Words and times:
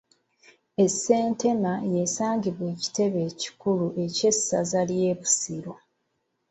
E 0.83 0.85
Ssentema 0.91 1.71
y’esangibwa 1.91 2.65
ekitebe 2.75 3.19
ekikulu 3.31 3.85
eky’essaza 4.03 4.81
ly’e 4.89 5.11
Busiro. 5.19 5.73